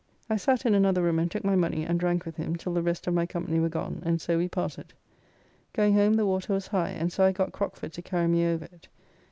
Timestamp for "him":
2.37-2.55